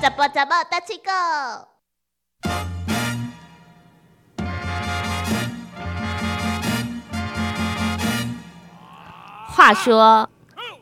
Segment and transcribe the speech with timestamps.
[0.00, 1.68] 怎么怎么大七个？
[9.54, 10.28] 话说，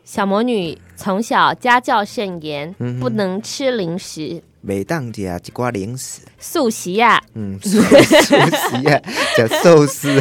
[0.04, 4.43] 小魔女从小家教甚严，不能吃零食。
[4.68, 8.34] 每当食一寡零食，素食呀，嗯，素食
[8.88, 9.00] 啊，
[9.36, 10.20] 叫寿司，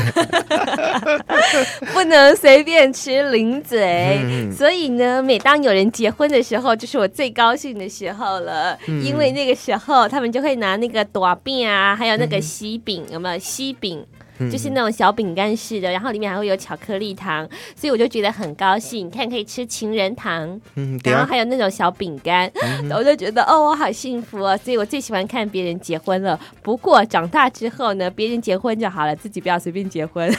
[1.92, 4.23] 不能随便吃零嘴。
[4.56, 13.39] 所以呢，每当有人结婚的时候，就是我最高兴的时候了，因为那个时候他们就会拿那个短饼啊，还有那个西饼，有没有？
[13.39, 14.06] 西饼？
[14.52, 19.07] 就是那种小饼干式的，然后里面还会有巧克力糖，所以我就觉得很高兴。
[19.07, 20.60] 你看，可以吃情人糖，
[21.04, 22.52] 然后还有那种小饼干，
[22.92, 24.57] 我就觉得哦，我好幸福哦！
[24.57, 26.40] 所以我最喜欢看别人结婚了。
[26.62, 30.29] 不过长大之后呢，别人结婚就好了，自己不要随便结婚。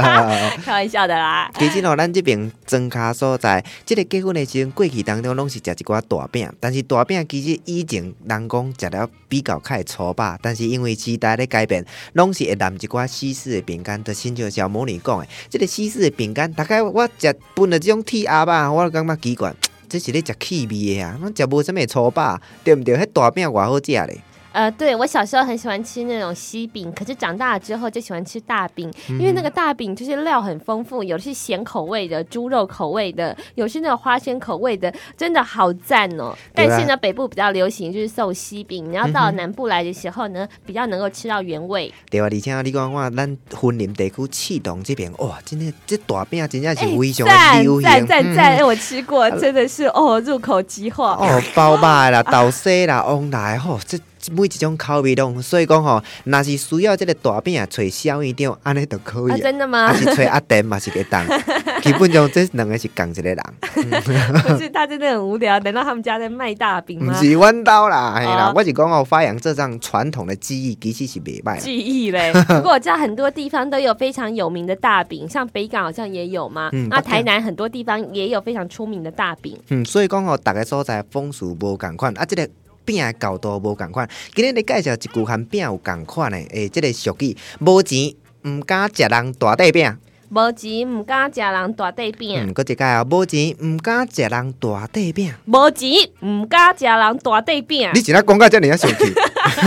[0.64, 1.50] 开玩笑的啦。
[1.58, 13.33] 其实哦，咱这边增卡所在，这个结婚的时候，过去当中拢是食一寡大饼，但是大饼其实以前人讲食了比较较粗吧，但是因为时代的改变，拢是会染一寡西。
[13.34, 19.52] 式的饼干，就亲像小魔女讲的，即个西式的饼干，大概我食分了这种铁盒吧，我感觉奇怪，
[19.88, 22.96] 这是咧食气味的啊，我食无什么粗吧，对不对？
[22.96, 24.22] 迄大饼偌好食咧。
[24.54, 36.32] 呃，对我小时候很喜欢吃那种西饼，可是长大了之后就喜欢吃大饼，因为那个大饼就是料很丰富，有的是咸口味的、猪肉口味的，有是那种花生口味的，真的好赞哦。
[36.54, 41.92] 但是呢，北部比较流行就是送西饼，你要到南部来的时候呢，比较能够吃到原味。
[42.08, 47.90] 对啊，而且你讲话，咱婚林地区气动这边，哇，真的这大饼真正是非常的流行。
[47.90, 48.64] 赞赞赞！
[48.64, 51.14] 我吃过， 真的是哦，入口即化。
[51.14, 53.98] 哦，包麦啦，豆沙啦，翁来吼，这。
[54.32, 59.40] 每一种口味拢，所以讲吼，若是需要这个大饼啊，找小院长安尼都可以。
[59.40, 59.88] 真的吗？
[59.88, 61.26] 还是找阿店嘛是个当，
[61.82, 63.38] 基本上这两个是共一个人。
[64.42, 67.12] 可是他真的很无聊，等到他们家在卖大饼吗？
[67.12, 71.58] 不是弯刀啦，嘿啦，我是讲哦，发扬这张传统的技艺，其实是袂歹。
[71.58, 76.70] 技艺嘞， 不过我知道很多地方都有非常有名的大饼，像北港好像也有嘛。
[76.72, 79.58] 嗯那台南很多地方也有非常出名的大饼。
[79.68, 82.48] 嗯，所以讲哦，大概所在风俗无共款啊，这个。
[82.84, 88.14] 饼的高度无共款，今日你介绍一句含饼有共款的，诶，这个俗语，无钱
[88.44, 89.96] 毋敢食人大块饼，
[90.30, 92.46] 无钱毋敢食人大块饼。
[92.46, 95.90] 嗯，搁一个啊，无钱毋敢食人大块饼，无钱
[96.20, 97.90] 毋敢食人大块饼。
[97.94, 99.14] 你今仔讲到这你要生气，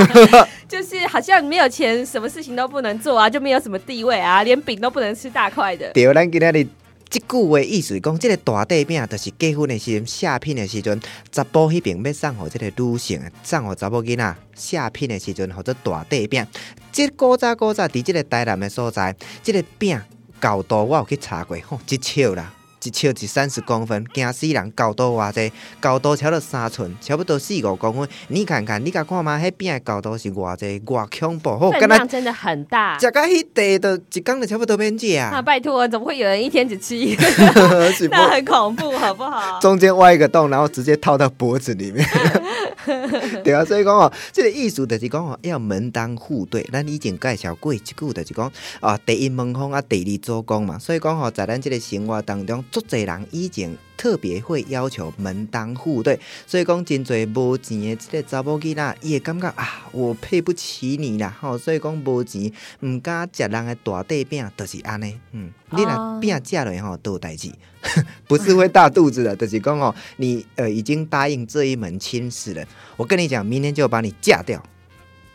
[0.67, 5.91] 就是好像没有钱，什么事情都不能做啊，就没有什么地位啊，连饼都不能吃大块的。
[5.94, 6.67] 对，咱今天的。
[7.09, 11.00] 即句话意思讲，即个大底饼就是结婚的时阵下聘的时阵，
[11.31, 16.46] 查甫迄边要送互即个女性，送互查某囡仔下聘的时阵，或者大底饼。
[16.91, 20.01] 即古早古早伫即个台南的所在，即个饼
[20.40, 22.53] 高度我有去查过，吼，一笑啦。
[22.87, 24.71] 一尺是三十公分，惊死人！
[24.71, 28.07] 高度偌济，高度超了三寸，差不多四五公分。
[28.29, 31.49] 你看看，你甲看嘛，迄边的高度是偌济，偌恐怖！
[31.57, 32.97] 吼，分量真的很大。
[32.97, 35.31] 食个迄地都一缸就差不多免食啊！
[35.33, 37.23] 啊，拜托，怎么会有人一天只吃一个？
[38.09, 39.59] 那很恐怖，好不好？
[39.59, 42.07] 中间挖一个洞，然后直接套到脖子里面。
[43.43, 46.63] 对啊，所以讲哦，这个意思就是讲哦，要门当户对。
[46.71, 48.49] 咱以前介绍过一句，就是讲
[48.79, 50.79] 啊，第一门风啊，第二做工嘛。
[50.79, 52.63] 所以讲哦，在咱这个生活当中。
[52.79, 62.51] 足侪人以前特别会要求门当户对，所以讲真侪无钱的即个查某囡仔，伊会感觉啊，我配不起你啦，吼，所以讲无钱，
[62.81, 67.51] 毋敢食人的大底饼，就是安尼，嗯，你若饼食落吼都有代志，
[68.27, 72.63] 不是会大肚子的，就是讲哦，你呃已经答应这一门亲事了，
[72.97, 74.61] 我跟你讲，明天就把你嫁掉。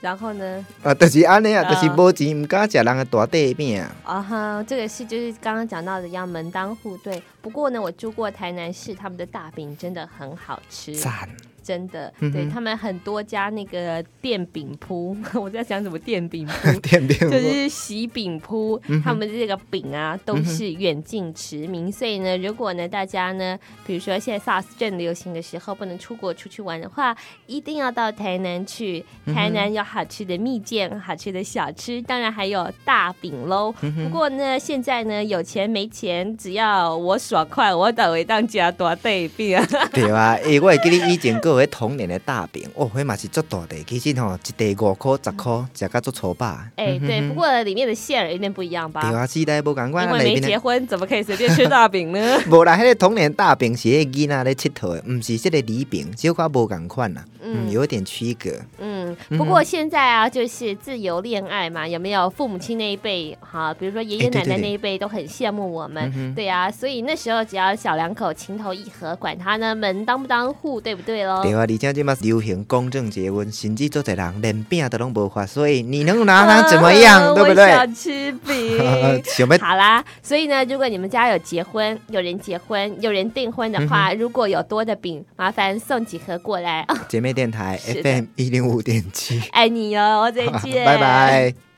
[0.02, 0.66] 然后呢？
[0.82, 3.94] 啊，就是安尼啊，就是无钱唔敢食人的大底饼啊。
[4.02, 7.22] 啊哈，这个是就是刚刚讲到的要门当户对。
[7.40, 10.94] 不过呢，我住过台南市，他们的大饼真的很好吃。
[10.96, 11.28] 赞。
[11.62, 21.90] 真的，对他们很多家那个电饼铺， 我在想什么电饼铺， 电饼就是喜饼铺，他们这个饼啊都是远近驰名。
[21.90, 27.16] 所以呢，如果呢大家呢，比如说现在 SARS 正流行的时候，不能出国出去玩的话，
[27.46, 29.04] 一定要到台南去。
[29.32, 33.72] 台南有好吃的蜜饯，好吃的小吃，当然还有大饼喽。
[33.80, 39.58] 不过呢，现在呢有钱没钱，只要我爽快，我等会当家多对饼。
[39.92, 41.51] 对啊，诶，我会记得以前个。
[41.52, 46.58] 做迄童年的大饼，哦，迄嘛是足大的，其实吼一袋五块十块，食甲足粗饱。
[46.76, 49.02] 哎，对，不过里面的馅儿有点不一样吧？
[49.02, 52.38] 对啊，时代无共款，因为没结婚，怎么可以随便吃大饼呢？
[52.50, 58.50] 无啦，迄个童年大饼是迄囡仔咧佚佗的，毋是即个礼饼，小可无共款啦，嗯，有点区隔。
[58.78, 62.30] 嗯，不过现在啊，就是自由恋爱嘛，有没有？
[62.30, 71.42] 父母亲那一辈，哈，比如说爷爷奶奶那一辈，都很羡慕我们，对呀，所以那时候只要小两口情投意合，管他呢门当不当户，对不对喽？
[71.42, 77.70] 对啊，而且这嘛流行公证结婚，甚至做在人连饼都拢无法，所以你能拿他怎么样，对不对？
[77.70, 78.61] 想吃饼，
[79.60, 86.86] 好啦，所以呢，如果你们家有结婚，有人结婚，有人订婚的话，如果有多的饼，麻烦送几盒过来。
[87.08, 91.71] 姐妹电台 FM 一零五点七，爱你哟，再见， 拜拜。